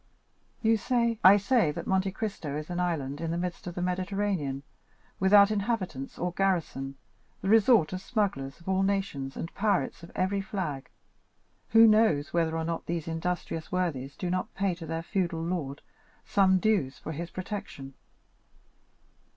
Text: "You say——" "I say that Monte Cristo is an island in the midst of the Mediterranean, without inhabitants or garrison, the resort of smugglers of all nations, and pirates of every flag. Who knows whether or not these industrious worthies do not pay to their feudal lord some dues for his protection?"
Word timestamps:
"You 0.63 0.77
say——" 0.77 1.19
"I 1.23 1.37
say 1.37 1.69
that 1.69 1.85
Monte 1.85 2.11
Cristo 2.11 2.57
is 2.57 2.71
an 2.71 2.79
island 2.79 3.21
in 3.21 3.29
the 3.29 3.37
midst 3.37 3.67
of 3.67 3.75
the 3.75 3.83
Mediterranean, 3.83 4.63
without 5.19 5.51
inhabitants 5.51 6.17
or 6.17 6.33
garrison, 6.33 6.95
the 7.43 7.49
resort 7.49 7.93
of 7.93 8.01
smugglers 8.01 8.59
of 8.59 8.67
all 8.67 8.81
nations, 8.81 9.37
and 9.37 9.53
pirates 9.53 10.01
of 10.01 10.11
every 10.15 10.41
flag. 10.41 10.89
Who 11.69 11.85
knows 11.85 12.33
whether 12.33 12.57
or 12.57 12.65
not 12.65 12.87
these 12.87 13.07
industrious 13.07 13.71
worthies 13.71 14.17
do 14.17 14.31
not 14.31 14.55
pay 14.55 14.73
to 14.73 14.87
their 14.87 15.03
feudal 15.03 15.43
lord 15.43 15.83
some 16.25 16.57
dues 16.57 16.97
for 16.97 17.11
his 17.11 17.29
protection?" 17.29 17.93